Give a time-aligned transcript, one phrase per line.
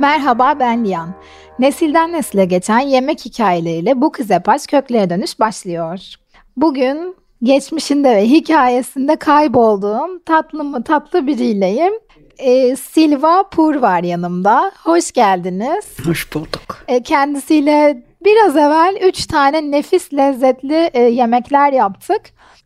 [0.00, 1.14] Merhaba ben Liyan.
[1.58, 6.00] Nesilden nesile geçen yemek hikayeleriyle bu kız yapaç köklere dönüş başlıyor.
[6.56, 11.92] Bugün geçmişinde ve hikayesinde kaybolduğum tatlı mı tatlı biriyleyim.
[12.38, 14.72] Ee, Silva Pur var yanımda.
[14.84, 16.06] Hoş geldiniz.
[16.06, 16.84] Hoş bulduk.
[16.88, 22.22] Ee, kendisiyle biraz evvel 3 tane nefis lezzetli e, yemekler yaptık.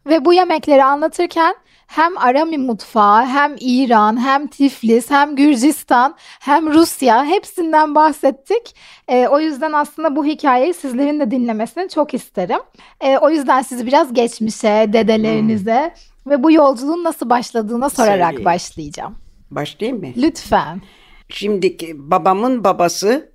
[0.06, 1.54] Ve bu yemekleri anlatırken
[1.96, 8.76] hem Arami mutfağı, hem İran, hem Tiflis, hem Gürcistan, hem Rusya hepsinden bahsettik.
[9.08, 12.60] E, o yüzden aslında bu hikayeyi sizlerin de dinlemesini çok isterim.
[13.00, 15.94] E, o yüzden sizi biraz geçmişe, dedelerinize
[16.26, 18.44] ve bu yolculuğun nasıl başladığına sorarak Söyleyeyim.
[18.44, 19.14] başlayacağım.
[19.50, 20.08] Başlayayım mı?
[20.16, 20.82] Lütfen.
[21.28, 23.32] Şimdiki babamın babası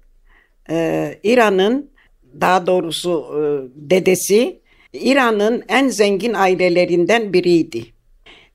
[0.69, 1.91] e, İran'ın
[2.41, 3.41] daha doğrusu e,
[3.75, 4.61] dedesi
[4.93, 7.98] İran'ın en zengin ailelerinden biriydi.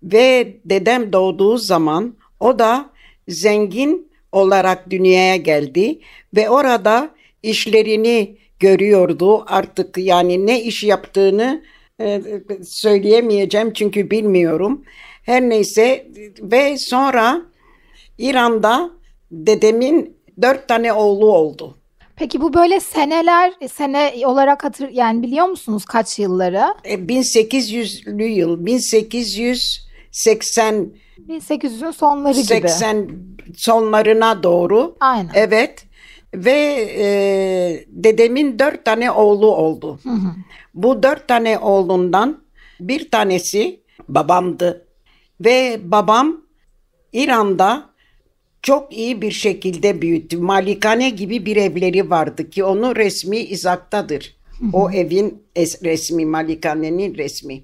[0.04, 2.90] Ve dedem doğduğu zaman o da
[3.28, 5.98] zengin olarak dünyaya geldi
[6.36, 7.10] ve orada
[7.42, 9.44] işlerini görüyordu.
[9.46, 11.62] Artık yani ne iş yaptığını
[12.00, 12.22] e,
[12.64, 14.84] söyleyemeyeceğim çünkü bilmiyorum.
[15.22, 16.06] Her neyse
[16.40, 17.42] ve sonra
[18.18, 18.90] İran'da
[19.30, 21.76] dedemin dört tane oğlu oldu.
[22.16, 26.64] Peki bu böyle seneler, sene olarak hatır yani biliyor musunuz kaç yılları?
[26.84, 28.66] E, 1800'lü yıl
[30.14, 30.92] 1880
[31.28, 32.44] 1800'ün sonları gibi.
[32.44, 33.08] 80
[33.56, 34.96] sonlarına doğru.
[35.00, 35.30] Aynen.
[35.34, 35.84] Evet.
[36.34, 36.50] Ve
[36.98, 37.06] e,
[37.88, 40.00] dedemin dört tane oğlu oldu.
[40.74, 42.42] Bu dört tane oğlundan
[42.80, 44.86] bir tanesi babamdı.
[45.40, 46.40] Ve babam
[47.12, 47.90] İran'da
[48.62, 50.38] çok iyi bir şekilde büyüttü.
[50.38, 54.36] Malikane gibi bir evleri vardı ki onun resmi izaktadır.
[54.72, 57.62] O evin es- resmi, malikanenin resmi.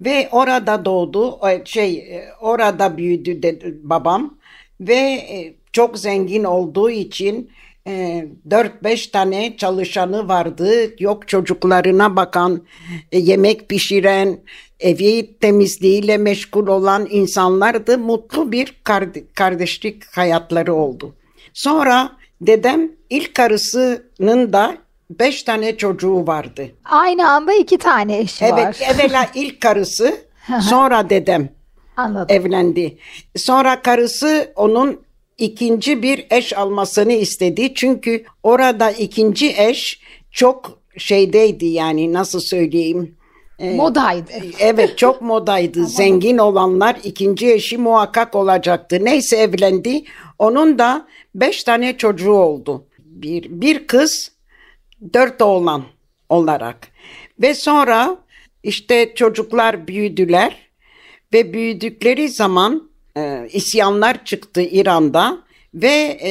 [0.00, 4.38] Ve orada doğdu, e, şey e, orada büyüdü de, babam
[4.80, 7.50] ve e, çok zengin olduğu için
[7.86, 10.72] e, 4-5 tane çalışanı vardı.
[10.98, 12.62] Yok çocuklarına bakan,
[13.12, 14.38] yemek pişiren,
[14.80, 17.98] evi temizliğiyle meşgul olan insanlardı.
[17.98, 21.14] Mutlu bir kard- kardeşlik hayatları oldu.
[21.52, 24.76] Sonra dedem ilk karısının da
[25.10, 26.70] 5 tane çocuğu vardı.
[26.84, 28.76] Aynı anda iki tane eşi Evet, var.
[28.94, 30.16] evvela ilk karısı,
[30.60, 31.48] sonra dedem
[31.96, 32.36] Anladım.
[32.36, 32.98] evlendi.
[33.36, 35.00] Sonra karısı onun
[35.38, 37.74] ikinci bir eş almasını istedi.
[37.74, 40.00] Çünkü orada ikinci eş
[40.30, 43.16] çok şeydeydi yani nasıl söyleyeyim.
[43.76, 44.30] Modaydı.
[44.58, 45.86] Evet çok modaydı.
[45.86, 48.98] Zengin olanlar ikinci eşi muhakkak olacaktı.
[49.04, 50.02] Neyse evlendi.
[50.38, 52.86] Onun da beş tane çocuğu oldu.
[52.98, 54.32] Bir, bir kız,
[55.14, 55.84] dört oğlan
[56.28, 56.88] olarak.
[57.40, 58.16] Ve sonra
[58.62, 60.56] işte çocuklar büyüdüler
[61.32, 65.38] ve büyüdükleri zaman e, isyanlar çıktı İran'da
[65.74, 66.30] ve e,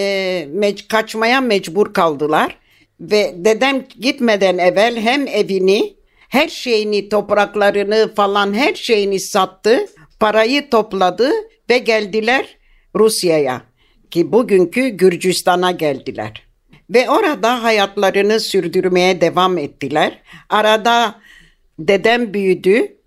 [0.56, 2.58] mec- kaçmaya mecbur kaldılar.
[3.00, 5.96] Ve dedem gitmeden evvel hem evini,
[6.30, 9.86] her şeyini, topraklarını falan her şeyini sattı,
[10.20, 11.32] parayı topladı
[11.70, 12.58] ve geldiler
[12.96, 13.62] Rusya'ya
[14.12, 16.49] ki bugünkü Gürcistan'a geldiler.
[16.90, 20.20] Ve orada hayatlarını sürdürmeye devam ettiler.
[20.50, 21.16] Arada
[21.80, 22.98] dedem büyüdü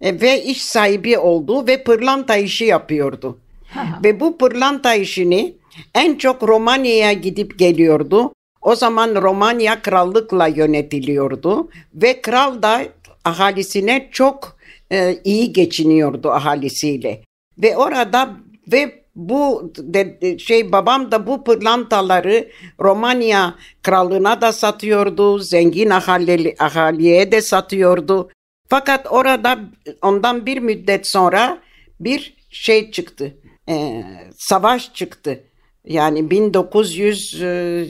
[0.00, 3.38] e, ve iş sahibi oldu ve pırlanta işi yapıyordu.
[4.04, 5.54] ve bu pırlanta işini
[5.94, 8.32] en çok Romanya'ya gidip geliyordu.
[8.62, 12.82] O zaman Romanya krallıkla yönetiliyordu ve kral da
[13.24, 14.56] ahalisine çok
[14.92, 17.22] e, iyi geçiniyordu ahalisiyle.
[17.58, 18.36] Ve orada
[18.72, 22.48] ve bu de, şey babam da bu pırlantaları
[22.80, 28.30] Romanya krallığına da satıyordu, zengin ahali, ahaliye de satıyordu.
[28.68, 29.60] Fakat orada
[30.02, 31.58] ondan bir müddet sonra
[32.00, 33.36] bir şey çıktı,
[33.68, 34.04] e,
[34.36, 35.44] savaş çıktı.
[35.84, 37.86] Yani 1900 e,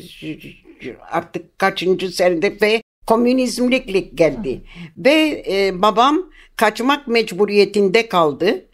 [1.11, 4.63] artık kaçıncı senede ve komünizmlik geldi.
[4.97, 8.65] Ve e, babam kaçmak mecburiyetinde kaldı.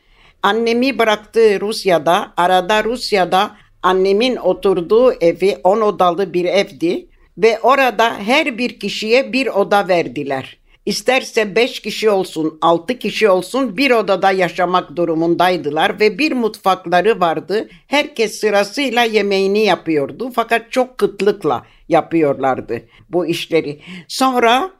[0.42, 2.32] Annemi bıraktı Rusya'da.
[2.36, 7.08] Arada Rusya'da annemin oturduğu evi 10 odalı bir evdi.
[7.38, 10.58] Ve orada her bir kişiye bir oda verdiler.
[10.86, 17.68] isterse beş kişi olsun, altı kişi olsun bir odada yaşamak durumundaydılar ve bir mutfakları vardı.
[17.86, 23.80] Herkes sırasıyla yemeğini yapıyordu fakat çok kıtlıkla yapıyorlardı bu işleri.
[24.08, 24.70] Sonra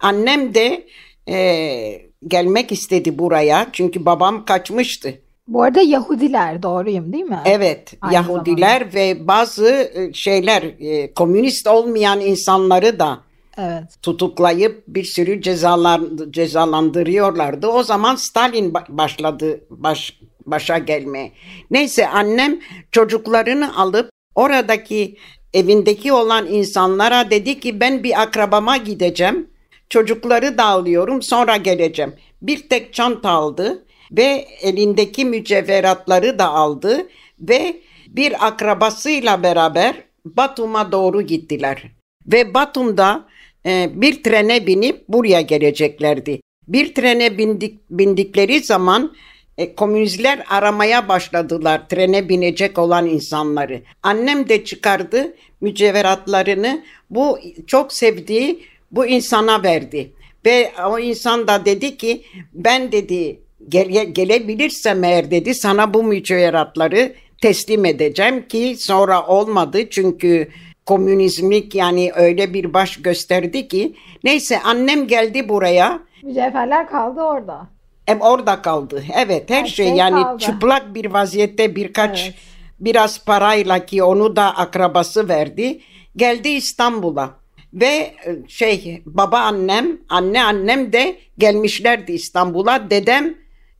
[0.00, 0.86] annem de
[1.28, 5.14] e, gelmek istedi buraya çünkü babam kaçmıştı.
[5.48, 7.40] Bu arada Yahudiler doğruyum değil mi?
[7.44, 13.20] Evet, Aynı Yahudiler ve bazı e, şeyler e, komünist olmayan insanları da
[13.58, 13.84] Evet.
[14.02, 16.00] tutuklayıp bir sürü cezalar
[16.30, 17.66] cezalandırıyorlardı.
[17.66, 21.32] O zaman Stalin ba- başladı baş, başa gelmeye.
[21.70, 22.58] Neyse annem
[22.92, 25.16] çocuklarını alıp oradaki
[25.54, 29.47] evindeki olan insanlara dedi ki ben bir akrabama gideceğim.
[29.90, 32.14] Çocukları da alıyorum sonra geleceğim.
[32.42, 37.08] Bir tek çanta aldı ve elindeki mücevheratları da aldı
[37.40, 37.76] ve
[38.08, 39.94] bir akrabasıyla beraber
[40.24, 41.82] Batum'a doğru gittiler.
[42.26, 43.24] Ve Batum'da
[43.66, 46.40] e, bir trene binip buraya geleceklerdi.
[46.68, 49.14] Bir trene bindik, bindikleri zaman
[49.58, 53.82] e, komünistler aramaya başladılar trene binecek olan insanları.
[54.02, 60.12] Annem de çıkardı mücevheratlarını bu çok sevdiği bu insana verdi.
[60.46, 67.12] Ve o insan da dedi ki ben dedi gele, gelebilirsem eğer dedi sana bu mücevheratları
[67.42, 70.48] teslim edeceğim ki sonra olmadı çünkü
[70.86, 73.94] komünizmlik yani öyle bir baş gösterdi ki
[74.24, 77.66] neyse annem geldi buraya Mücevherler kaldı orada.
[78.06, 79.04] hem orada kaldı.
[79.16, 80.38] Evet her, Her şey, şey yani kaldı.
[80.38, 82.34] çıplak bir vaziyette birkaç Evet.
[82.80, 85.80] biraz parayla ki onu da akrabası verdi.
[86.16, 87.30] Geldi İstanbul'a
[87.74, 88.14] ve e,
[88.48, 92.90] şey baba annem anne annem de gelmişlerdi İstanbul'a.
[92.90, 93.34] Dedem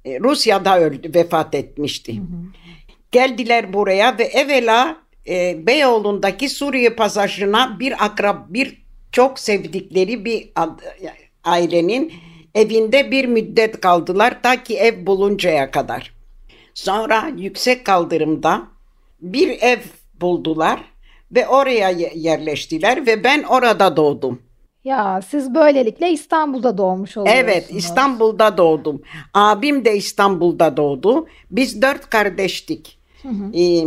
[0.05, 2.15] e, Rusya'da öldü vefat etmişti.
[3.13, 4.97] Geldiler buraya ve evvela
[5.29, 8.83] e, Beyoğlu'ndaki Suriye pasajına bir akrab bir
[9.13, 10.49] çok sevdikleri bir
[11.45, 12.13] ailenin
[12.55, 16.15] evinde bir müddet kaldılar ta ki ev buluncaya kadar.
[16.75, 18.63] Sonra yüksek kaldırımda
[19.21, 19.79] bir ev
[20.21, 20.81] buldular
[21.35, 24.43] ve oraya ye- yerleştiler ve ben orada doğdum.
[24.85, 27.45] Ya siz böylelikle İstanbul'da doğmuş oluyorsunuz.
[27.45, 29.03] Evet İstanbul'da doğdum.
[29.35, 31.27] Abim de İstanbul'da doğdu.
[31.51, 32.99] Biz dört kardeştik.
[33.55, 33.85] Ee,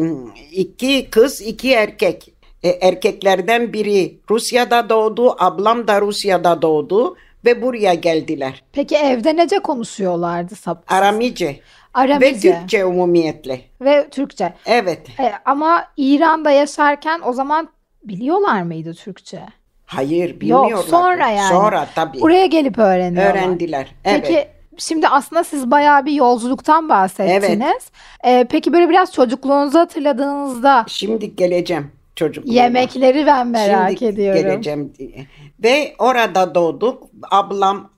[0.51, 2.33] iki kız iki erkek.
[2.63, 5.35] E, erkeklerden biri Rusya'da doğdu.
[5.39, 7.15] Ablam da Rusya'da doğdu.
[7.45, 8.63] Ve buraya geldiler.
[8.73, 10.53] Peki evde nece konuşuyorlardı?
[10.55, 11.59] Sap- Aramice
[11.95, 13.61] ve Aramice Türkçe umumiyetle.
[13.81, 14.53] ve Türkçe.
[14.65, 15.19] Evet.
[15.19, 17.69] E, ama İran'da yaşarken o zaman
[18.03, 19.41] biliyorlar mıydı Türkçe?
[19.85, 20.69] Hayır bilmiyorlar.
[20.69, 21.49] Yok sonra yani.
[21.49, 22.21] Sonra tabii.
[22.21, 23.31] Buraya gelip öğreniyorlar.
[23.31, 23.95] Öğrendiler.
[24.05, 24.21] Evet.
[24.27, 24.47] Peki
[24.77, 27.91] şimdi aslında siz bayağı bir yolculuktan bahsettiniz.
[28.23, 32.55] E, peki böyle biraz çocukluğunuzu hatırladığınızda Şimdi geleceğim çocukluğuma.
[32.61, 34.41] yemekleri ben merak Şimdi ediyorum.
[34.41, 34.93] geleceğim.
[35.63, 37.03] Ve orada doğduk.
[37.31, 37.89] Ablam,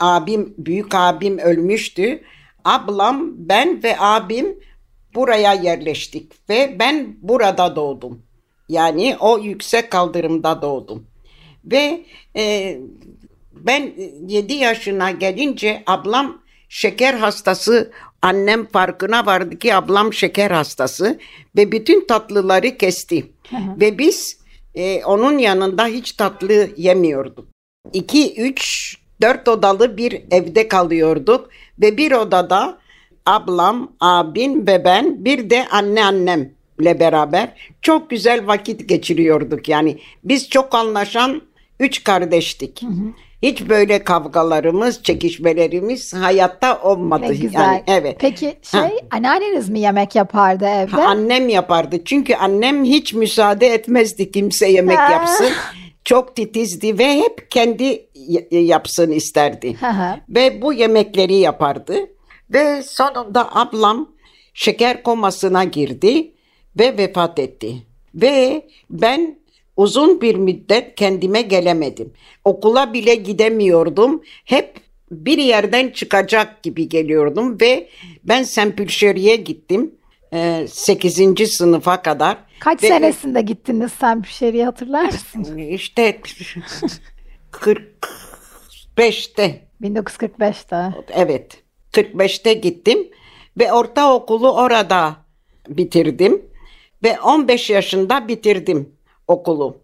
[0.00, 2.22] abim, büyük abim ölmüştü.
[2.64, 4.58] Ablam, ben ve abim
[5.14, 6.32] buraya yerleştik.
[6.48, 8.22] Ve ben burada doğdum.
[8.68, 11.06] Yani o yüksek kaldırımda doğdum.
[11.64, 12.04] Ve
[12.36, 12.76] e,
[13.52, 13.92] ben
[14.28, 17.92] 7 yaşına gelince ablam şeker hastası.
[18.22, 21.18] Annem farkına vardı ki ablam şeker hastası
[21.56, 23.26] ve bütün tatlıları kesti.
[23.80, 24.38] Ve biz
[24.74, 27.48] e, onun yanında hiç tatlı yemiyorduk.
[27.92, 31.50] 2, 3, 4 odalı bir evde kalıyorduk
[31.80, 32.78] ve bir odada
[33.26, 37.48] ablam, abim ve ben bir de anne annemle beraber
[37.82, 39.68] çok güzel vakit geçiriyorduk.
[39.68, 41.42] Yani biz çok anlaşan
[41.80, 42.82] üç kardeştik.
[43.42, 47.24] Hiç böyle kavgalarımız, çekişmelerimiz hayatta olmadı.
[47.28, 47.60] Ne güzel.
[47.60, 48.16] Yani, evet.
[48.20, 48.90] Peki şey Ha.
[49.10, 50.90] anneanneniz mi yemek yapardı evde?
[50.90, 52.04] Ha, Annem yapardı.
[52.04, 55.12] Çünkü annem hiç müsaade etmezdi kimse yemek Ha.
[55.12, 55.46] yapsın.
[56.04, 58.06] Çok titizdi ve hep kendi
[58.50, 59.76] yapsın isterdi.
[60.28, 61.94] Ve bu yemekleri yapardı.
[62.50, 64.12] Ve sonunda ablam
[64.54, 66.32] şeker komasına girdi
[66.78, 67.74] ve vefat etti.
[68.14, 69.38] Ve ben
[69.76, 72.12] uzun bir müddet kendime gelemedim.
[72.44, 74.22] Okula bile gidemiyordum.
[74.44, 74.74] Hep
[75.10, 77.88] bir yerden çıkacak gibi geliyordum ve
[78.24, 79.94] ben Sempülşeri'ye gittim.
[80.66, 81.50] 8.
[81.52, 82.36] sınıfa kadar.
[82.60, 85.58] Kaç Ve- senesinde gittiniz sen Pişeri'yi hatırlar mısın?
[85.58, 86.20] İşte
[87.52, 90.94] 45'te 1945'te.
[91.10, 91.62] Evet.
[91.92, 93.08] 45'te gittim
[93.58, 95.16] ve ortaokulu orada
[95.68, 96.42] bitirdim
[97.02, 98.92] ve 15 yaşında bitirdim
[99.28, 99.76] okulu.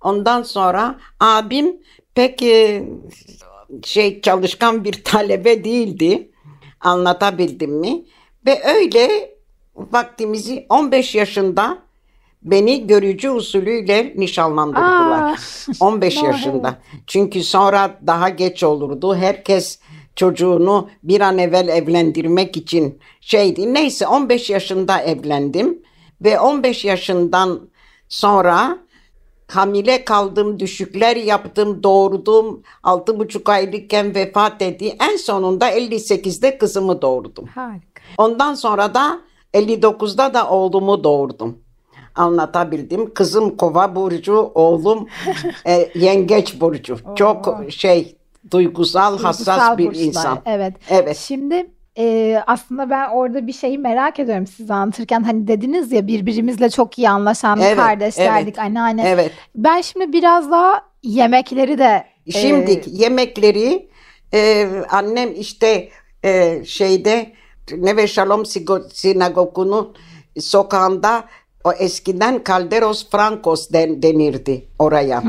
[0.00, 1.76] Ondan sonra abim
[2.14, 2.84] pek e,
[3.84, 6.30] şey çalışkan bir talebe değildi.
[6.80, 8.04] Anlatabildim mi?
[8.46, 9.34] Ve öyle
[9.76, 11.78] vaktimizi 15 yaşında
[12.42, 15.22] beni görücü usulüyle nişanlandırdılar.
[15.22, 15.36] Aa.
[15.80, 16.24] 15 Vay.
[16.24, 16.78] yaşında.
[17.06, 19.16] Çünkü sonra daha geç olurdu.
[19.16, 19.78] Herkes
[20.16, 23.74] çocuğunu bir an evvel evlendirmek için şeydi.
[23.74, 25.82] Neyse 15 yaşında evlendim
[26.20, 27.60] ve 15 yaşından
[28.08, 28.78] sonra
[29.48, 32.62] hamile kaldım, düşükler yaptım, doğurdum.
[32.84, 34.96] 6,5 aylıkken vefat etti.
[35.00, 37.46] En sonunda 58'de kızımı doğurdum.
[37.46, 38.02] Harika.
[38.18, 39.20] Ondan sonra da
[39.54, 41.58] 59'da da oğlumu doğurdum.
[42.14, 43.14] Anlatabildim.
[43.14, 45.08] Kızım kova burcu, oğlum
[45.66, 46.98] e, yengeç burcu.
[47.16, 48.16] Çok şey
[48.50, 50.38] duygusal, hassas Duygusal bir burçlar, insan.
[50.46, 50.74] Evet.
[50.90, 51.16] Evet.
[51.16, 55.22] Şimdi e, aslında ben orada bir şeyi merak ediyorum siz anlatırken.
[55.22, 58.58] Hani dediniz ya birbirimizle çok iyi anlaşan Evet, kardeşlerdik, evet.
[58.58, 59.08] anneanne.
[59.08, 59.32] Evet.
[59.54, 63.88] Ben şimdi biraz daha yemekleri de e, Şimdi yemekleri
[64.34, 65.88] e, annem işte
[66.24, 67.32] e, şeyde
[67.72, 68.46] Neve Shalom
[68.92, 69.94] Sinagogu'nun
[70.40, 71.24] sokağında
[71.64, 75.22] o eskiden Calderos Francos den, denirdi oraya.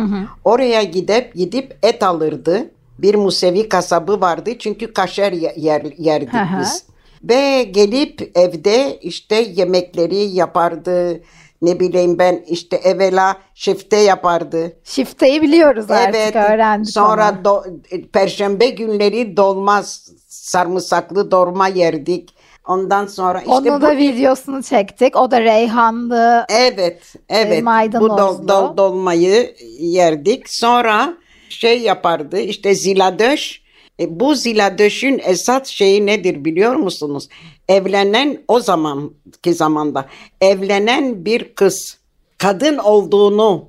[0.44, 2.72] Oraya gidip gidip et alırdı.
[3.00, 6.60] Bir Musevi kasabı vardı çünkü kaşer ye- yer, yerdik Hı hı.
[6.62, 6.84] biz.
[7.24, 11.22] Ve gelip evde işte yemekleri yapardı.
[11.62, 14.74] Ne bileyim ben işte evvela şefte yapardı.
[14.84, 16.36] şifteyi biliyoruz artık Evet.
[16.36, 17.48] öğrendik Sonra onu.
[17.48, 19.84] do- perşembe günleri dolma
[20.28, 22.36] sarımsaklı dolma yerdik.
[22.68, 25.16] Ondan sonra işte Onu bu da videosunu çektik.
[25.16, 26.46] O da reyhanlı.
[26.50, 28.14] evet evet bu maydanozlu.
[28.18, 30.50] dol- dol- dolmayı yerdik.
[30.50, 31.14] Sonra
[31.50, 33.62] şey yapardı işte ziladöş.
[34.00, 37.28] E, bu ziladöşün esas şeyi nedir biliyor musunuz?
[37.70, 40.06] Evlenen o zamanki zamanda
[40.42, 41.98] evlenen bir kız
[42.38, 43.66] kadın olduğunu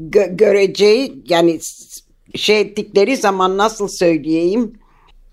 [0.00, 1.60] gö- göreceği yani
[2.34, 4.72] şey ettikleri zaman nasıl söyleyeyim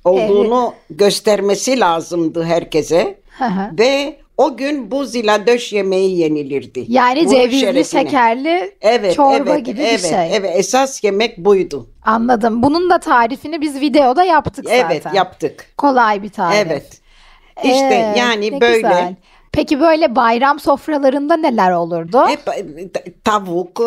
[0.04, 3.78] olduğunu göstermesi lazımdı herkese Hı hı.
[3.80, 6.86] ve o gün bu ziladöş yemeği yenilirdi.
[6.88, 7.84] Yani Bunun cevizli şerefine.
[8.04, 10.36] şekerli Evet, çorba evet, gibi evet, bir şey.
[10.36, 11.90] Evet, esas yemek buydu.
[12.06, 12.64] Anladım.
[12.64, 15.14] Bunun da tarifini biz videoda yaptık Evet, zaten.
[15.18, 15.66] yaptık.
[15.78, 16.58] Kolay bir tarif.
[16.58, 17.02] Evet.
[17.64, 19.16] İşte Ee, yani böyle güzel.
[19.52, 22.26] Peki böyle bayram sofralarında neler olurdu?
[22.28, 22.66] hep e,
[23.24, 23.82] tavuk,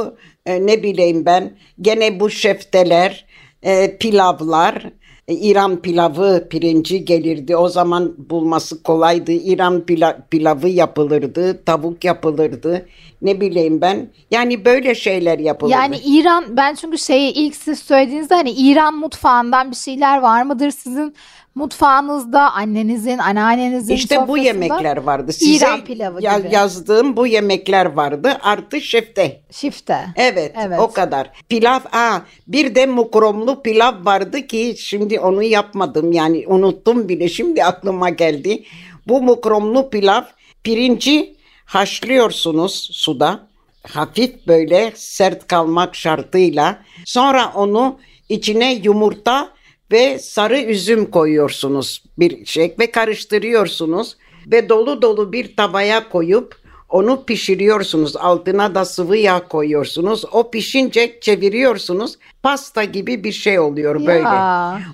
[0.47, 3.26] e, ne bileyim ben, gene bu şefteler,
[3.62, 4.85] e, pilavlar,
[5.28, 7.57] İran pilavı pirinci gelirdi.
[7.57, 9.33] O zaman bulması kolaydı.
[9.33, 12.87] İran pila- pilavı yapılırdı, tavuk yapılırdı.
[13.23, 14.09] Ne bileyim ben.
[14.31, 15.76] Yani böyle şeyler yapılırdı.
[15.76, 20.71] Yani İran ben çünkü şeyi ilk siz söylediğinizde hani İran mutfağından bir şeyler var mıdır
[20.71, 21.14] sizin
[21.54, 25.32] mutfağınızda annenizin anneannenizin İşte bu yemekler vardı.
[25.32, 26.54] Size İran pilavı ya- gibi.
[26.54, 28.38] yazdığım bu yemekler vardı.
[28.42, 29.40] Artı şefte.
[29.50, 29.99] Şifte.
[30.16, 30.80] Evet, Evet.
[30.80, 31.30] o kadar.
[31.49, 32.18] Pilav, aa,
[32.49, 38.64] bir de mukromlu pilav vardı ki şimdi onu yapmadım yani unuttum bile şimdi aklıma geldi.
[39.08, 40.23] Bu mukromlu pilav
[40.64, 43.46] pirinci haşlıyorsunuz suda.
[43.88, 46.78] Hafif böyle sert kalmak şartıyla.
[47.04, 49.49] Sonra onu içine yumurta
[49.95, 56.57] ve sarı üzüm koyuyorsunuz bir şey ve karıştırıyorsunuz ve dolu dolu bir tavaya koyup
[56.89, 58.17] onu pişiriyorsunuz.
[58.17, 60.25] Altına da sıvı yağ koyuyorsunuz.
[60.33, 62.19] O pişince çeviriyorsunuz.
[62.43, 64.07] Pasta gibi bir şey oluyor Ya.
[64.07, 64.29] böyle.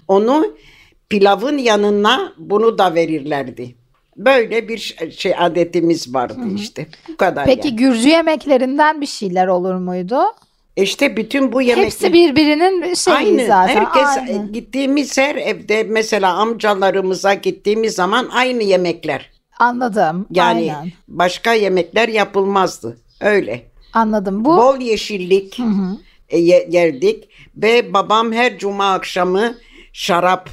[0.09, 0.57] Onu
[1.09, 3.75] pilavın yanına bunu da verirlerdi.
[4.16, 6.87] Böyle bir şey adetimiz vardı işte.
[7.09, 7.76] Bu kadar Peki yani.
[7.76, 10.21] Gürcü yemeklerinden bir şeyler olur muydu?
[10.82, 13.46] İşte bütün bu yemekler Hepsi birbirinin şeyi Aynı.
[13.46, 13.76] zaten.
[13.76, 14.52] Herkes Aynı.
[14.52, 19.30] gittiğimiz her evde mesela amcalarımıza gittiğimiz zaman aynı yemekler.
[19.58, 20.26] Anladım.
[20.30, 20.92] Yani Aynen.
[21.08, 22.96] başka yemekler yapılmazdı.
[23.20, 23.62] Öyle.
[23.92, 24.44] Anladım.
[24.44, 25.60] Bu Bol yeşillik
[26.28, 29.54] e, ye- yerdik ve babam her cuma akşamı
[29.92, 30.50] şarap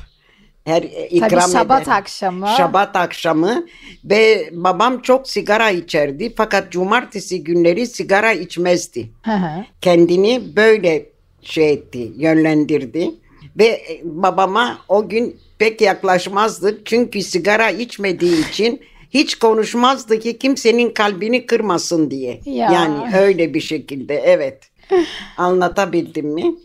[0.68, 1.96] her e, ikram Şabat eder.
[1.96, 2.48] akşamı.
[2.58, 3.66] Şabat akşamı
[4.06, 9.10] ve babam çok sigara içerdi fakat cumartesi günleri sigara içmezdi.
[9.24, 9.66] Hı hı.
[9.82, 11.06] Kendini böyle
[11.42, 13.12] şey etti, yönlendirdi
[13.58, 18.82] ve e, babama o gün pek yaklaşmazdık çünkü sigara içmediği için
[19.14, 22.42] hiç konuşmazdı ki kimsenin kalbini kırmasın diye.
[22.46, 22.72] Ya.
[22.72, 24.70] Yani öyle bir şekilde evet.
[25.38, 26.56] Anlatabildim mi?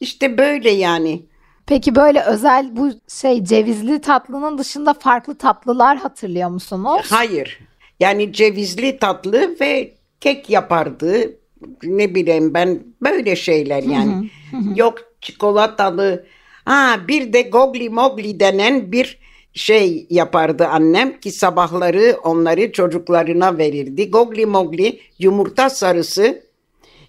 [0.00, 1.22] İşte böyle yani.
[1.66, 7.06] Peki böyle özel bu şey cevizli tatlının dışında farklı tatlılar hatırlıyor musunuz?
[7.10, 7.60] Hayır.
[8.00, 11.38] Yani cevizli tatlı ve kek yapardı.
[11.82, 14.30] Ne bileyim ben böyle şeyler yani.
[14.76, 16.26] Yok çikolatalı.
[16.64, 19.18] Ha bir de gogli mogli denen bir
[19.54, 24.10] şey yapardı annem ki sabahları onları çocuklarına verirdi.
[24.10, 26.42] Gogli mogli yumurta sarısı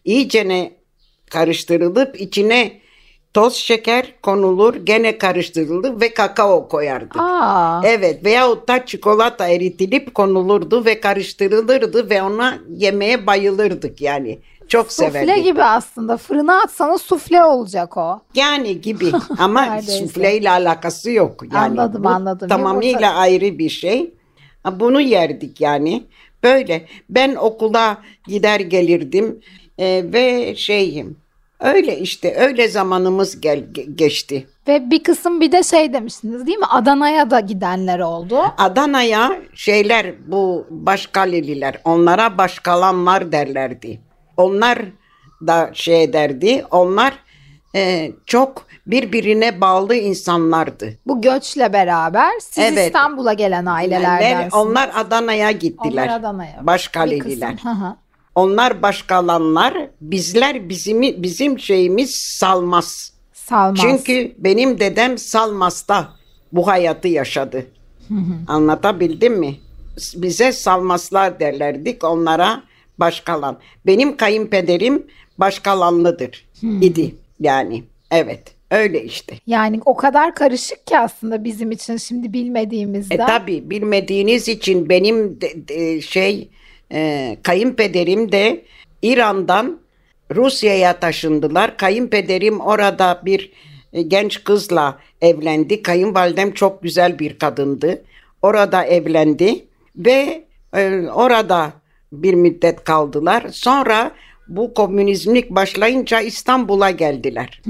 [0.06, 0.72] iyicene
[1.30, 2.82] karıştırılıp içine
[3.36, 7.18] toz şeker konulur, gene karıştırılır ve kakao koyardık.
[7.20, 14.40] Aa, Evet veyahut da çikolata eritilip konulurdu ve karıştırılırdı ve ona yemeye bayılırdık yani.
[14.68, 15.44] Çok sufle severdik.
[15.44, 16.18] gibi aslında.
[16.18, 18.20] Fırına atsanız sufle olacak o.
[18.36, 20.08] Yani gibi ama Neredeyse.
[20.08, 21.44] sufleyle alakası yok.
[21.54, 22.50] Yani Anladım, bu anladım.
[22.50, 24.14] Tamamıyla Yumurta- ayrı bir şey.
[24.80, 26.04] Bunu yerdik yani.
[26.44, 29.40] Böyle ben okula gider gelirdim
[29.78, 31.18] e, ve şeyim
[31.60, 34.48] öyle işte öyle zamanımız gel, ge- geçti.
[34.68, 36.66] Ve bir kısım bir de şey demiştiniz değil mi?
[36.70, 38.38] Adana'ya da gidenler oldu.
[38.58, 44.02] Adana'ya şeyler bu başkaleliler onlara başkalanlar derlerdi.
[44.38, 44.80] Onlar
[45.48, 47.14] da şey derdi onlar
[47.76, 50.94] e, çok birbirine bağlı insanlardı.
[51.08, 52.88] Bu göçle beraber siz Evet.
[52.88, 54.54] İstanbul'a gelen ailelerdensiniz.
[54.54, 56.04] Ben- onlar Adana'ya gittiler.
[56.08, 56.58] Onlar Adana'ya.
[56.62, 57.56] Bir Başkaleliler.
[57.56, 57.96] kısım, hı hı.
[58.36, 63.14] Onlar başkalanlar, bizler bizim bizim şeyimiz Salmaz.
[63.34, 63.80] Salmaz.
[63.82, 66.10] Çünkü benim dedem Salmas'ta
[66.52, 67.66] bu hayatı yaşadı.
[68.48, 69.56] Anlatabildim mi?
[70.16, 72.64] Bize Salmaslar derlerdik onlara
[72.98, 73.58] başkalan.
[73.86, 75.04] Benim kayınpederim
[75.38, 76.46] başkalanlıdır
[76.82, 77.84] idi yani.
[78.12, 79.36] Evet öyle işte.
[79.48, 83.16] Yani o kadar karışık ki aslında bizim için şimdi bilmediğimizden.
[83.16, 86.50] E tabi bilmediğiniz için benim de- de- şey
[86.92, 88.66] e, kayınpederim de
[89.02, 89.80] İran'dan
[90.36, 91.78] Rusya'ya taşındılar.
[91.78, 93.52] Kayınpederim orada bir
[93.94, 95.82] e, genç kızla evlendi.
[95.82, 98.04] Kayınvalidem çok güzel bir kadındı.
[98.42, 99.66] Orada evlendi
[99.96, 101.74] ve e, orada
[102.12, 103.46] bir müddet kaldılar.
[103.52, 104.12] Sonra
[104.48, 107.62] bu komünizmlik başlayınca İstanbul'a geldiler.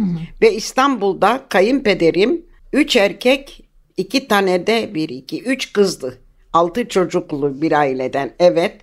[0.42, 3.66] Ve İstanbul'da kayınpederim üç erkek
[3.98, 6.18] iki tane de bir iki üç kızdı.
[6.56, 8.74] Altı çocuklu bir aileden evet.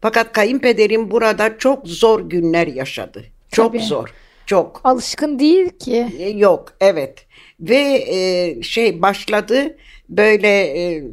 [0.00, 3.24] Fakat kayınpederim burada çok zor günler yaşadı.
[3.52, 3.82] Çok Tabii.
[3.82, 4.14] zor.
[4.46, 4.80] Çok.
[4.84, 6.06] Alışkın değil ki.
[6.18, 7.26] E, Yok evet
[7.60, 9.76] ve e, şey başladı
[10.08, 11.04] böyle e,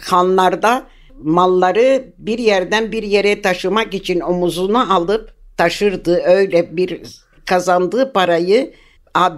[0.00, 0.86] hanlarda
[1.22, 7.00] malları bir yerden bir yere taşımak için omuzuna alıp taşırdı öyle bir
[7.46, 8.74] kazandığı parayı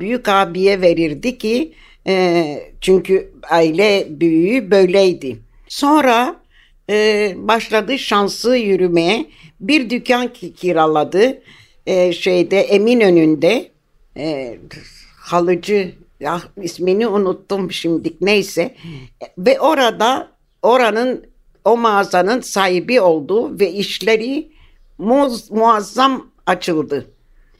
[0.00, 1.72] büyük abiye verirdi ki
[2.06, 5.45] e, çünkü aile büyüğü böyleydi.
[5.68, 6.36] Sonra
[6.90, 9.26] e, başladı şansı yürümeye
[9.60, 11.42] bir dükkan ki- kiraladı.
[11.86, 13.70] E, şeyde Eminönü'nde
[14.16, 14.58] e,
[15.20, 18.74] halıcı ya ismini unuttum şimdilik neyse.
[19.38, 20.28] Ve orada
[20.62, 21.26] oranın
[21.64, 24.48] o mağazanın sahibi oldu ve işleri
[24.98, 27.06] muz, muazzam açıldı.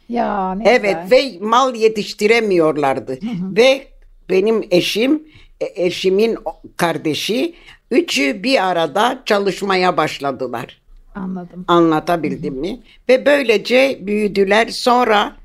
[0.09, 1.11] Ya ne Evet güzel.
[1.11, 3.19] ve mal yetiştiremiyorlardı.
[3.57, 3.87] Ve
[4.31, 5.23] benim eşim
[5.61, 6.37] e, eşimin
[6.77, 7.55] kardeşi
[7.91, 10.81] üçü bir arada çalışmaya başladılar.
[11.15, 11.65] Anladım.
[11.69, 12.81] Anlatabildim mi?
[13.09, 14.69] Ve böylece büyüdüler.
[14.69, 15.37] Sonra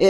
[0.00, 0.08] e,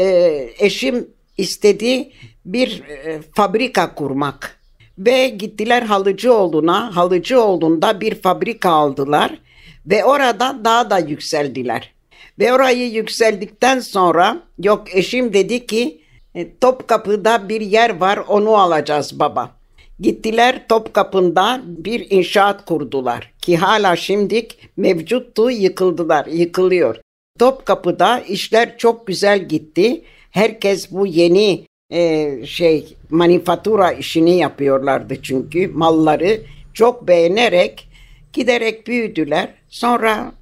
[0.59, 2.11] eşim istedi
[2.45, 4.61] bir e, fabrika kurmak.
[4.99, 6.97] Ve gittiler Halıcıoğlu'na.
[6.97, 9.39] Halıcıoğlu'nda bir fabrika aldılar.
[9.87, 11.93] Ve orada daha da yükseldiler.
[12.39, 16.01] Ve orayı yükseldikten sonra yok eşim dedi ki
[16.35, 19.60] e, Topkapı'da bir yer var onu alacağız baba.
[20.01, 26.97] Gittiler Topkapı'nda bir inşaat kurdular ki hala şimdik mevcuttu yıkıldılar, yıkılıyor.
[27.39, 30.03] Topkapı'da işler çok güzel gitti.
[30.31, 36.41] Herkes bu yeni e, şey manifatura işini yapıyorlardı çünkü malları
[36.75, 37.89] çok beğenerek
[38.33, 39.49] giderek büyüdüler.
[39.69, 40.33] Sonra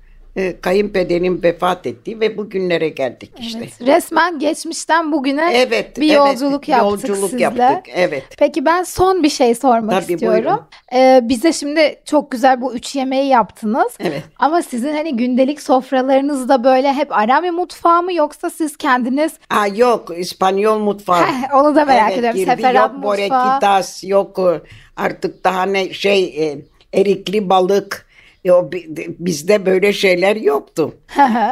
[0.62, 3.58] kayınpederim vefat etti ve bugünlere geldik işte.
[3.58, 3.80] Evet.
[3.96, 7.42] Resmen geçmişten bugüne Evet, bir evet, yolculuk yaptık yolculuk sizle.
[7.42, 8.24] yaptık, evet.
[8.38, 10.44] Peki ben son bir şey sormak Tabii, istiyorum.
[10.44, 10.60] buyurun.
[10.94, 13.92] Ee, bize şimdi çok güzel bu üç yemeği yaptınız.
[14.00, 14.22] Evet.
[14.38, 20.08] Ama sizin hani gündelik sofralarınızda böyle hep Arami mutfağı mı yoksa siz kendiniz Aa, yok
[20.18, 21.22] İspanyol mutfağı.
[21.22, 22.36] Heh, onu da merak ediyorum.
[22.38, 22.50] girdi.
[22.50, 23.12] Seferat yok mutfağı.
[23.12, 24.60] borekitas, yok e,
[24.96, 26.58] artık daha ne şey e,
[26.94, 28.07] erikli balık.
[28.48, 30.94] Yo, bi- bizde böyle şeyler yoktu.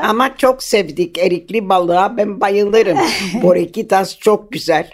[0.03, 2.17] Ama çok sevdik erikli balığa.
[2.17, 2.99] Ben bayılırım.
[3.43, 4.91] borekitas çok güzel.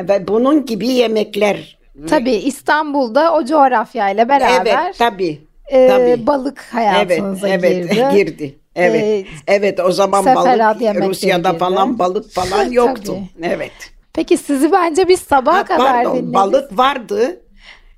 [0.00, 1.78] Ve bunun gibi yemekler.
[2.08, 5.40] Tabii İstanbul'da o coğrafyayla beraber Evet tabii.
[5.68, 6.26] e, tabii.
[6.26, 8.08] balık Evet, hayatınıza evet girdi.
[8.14, 8.54] girdi.
[8.76, 9.02] Evet.
[9.02, 11.58] Ee, evet o zaman balık Rusya'da girdi.
[11.58, 13.16] falan balık falan yoktu.
[13.42, 13.72] Evet.
[14.12, 16.34] Peki sizi bence biz sabaha Ha, kadar pardon, dinledik.
[16.34, 17.40] balık vardı.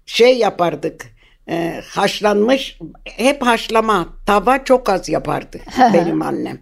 [0.07, 1.16] Şey yapardık.
[1.49, 4.09] E, haşlanmış hep haşlama.
[4.27, 5.61] Tava çok az yapardı
[5.95, 6.59] benim annem.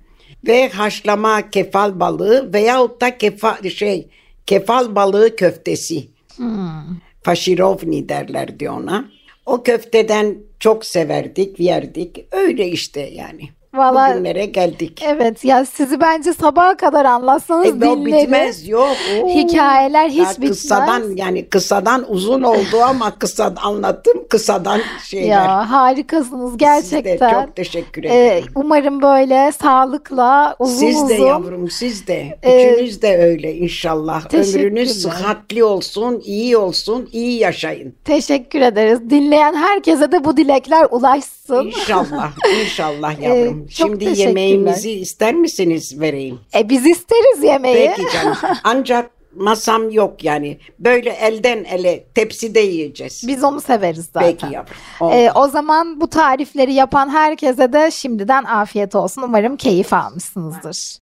[0.46, 4.08] Ve haşlama kefal balığı veyahut da kefa, şey
[4.46, 6.08] kefal balığı köftesi.
[7.22, 9.04] Faşirovni derlerdi ona.
[9.46, 12.26] O köfteden çok severdik, yerdik.
[12.32, 13.48] Öyle işte yani.
[13.76, 15.02] Vallahi Bugünlere geldik.
[15.06, 18.06] evet ya sizi bence sabaha kadar anlatsanız E, o dinlerim.
[18.06, 18.96] bitmez yok.
[19.22, 19.28] Oo.
[19.34, 20.48] Hikayeler hiç Ya bitmez.
[20.48, 25.26] Kıssadan yani kıssadan uzun oldu ama kısa anlattım kısadan şeyler.
[25.28, 27.44] Ya harikasınız Siz de gerçekten.
[27.44, 28.44] çok teşekkür Ee, ederim.
[28.54, 32.38] umarım böyle sağlıkla uzun Siz de uzun yavrum siz de.
[32.42, 34.34] Ee, Üçünüz de öyle inşallah.
[34.34, 37.94] Ömrünüz sıhhatli olsun, iyi olsun, iyi yaşayın.
[38.04, 39.10] teşekkür ederiz.
[39.10, 41.66] Dinleyen herkese de bu dilekler ulaşsın.
[41.66, 42.32] İnşallah,
[42.64, 43.63] inşallah yavrum.
[43.63, 46.40] Ee, çok Şimdi yemeğimizi ister misiniz vereyim?
[46.55, 47.90] E biz isteriz yemeği.
[47.96, 48.37] Peki canım.
[48.64, 50.59] Ancak masam yok yani.
[50.79, 53.24] Böyle elden ele tepside yiyeceğiz.
[53.27, 54.31] Biz onu severiz zaten.
[54.31, 54.77] Peki yavrum.
[55.00, 55.12] oldu.
[55.14, 59.22] Ee, o zaman bu tarifleri yapan herkese de şimdiden afiyet olsun.
[59.22, 61.03] Umarım keyif almışsınızdır.